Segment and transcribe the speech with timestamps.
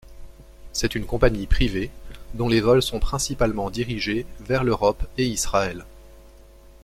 [0.73, 1.91] C'est une compagnie privée,
[2.33, 5.85] dont les vols sont principalement dirigés vers l'Europe et Israël.